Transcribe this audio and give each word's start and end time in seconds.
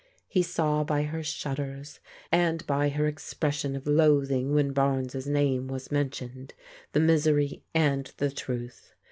He 0.27 0.41
saw 0.41 0.83
by 0.83 1.03
her 1.03 1.21
shudders, 1.21 1.99
and 2.31 2.65
by 2.65 2.89
her 2.89 3.05
expression 3.05 3.75
of 3.75 3.85
loathing 3.85 4.51
when 4.51 4.73
Barnes' 4.73 5.27
name 5.27 5.67
was 5.67 5.91
men 5.91 6.09
tioned, 6.09 6.53
the 6.93 6.99
misery 6.99 7.61
and 7.75 8.11
the 8.17 8.31
truth. 8.31 8.95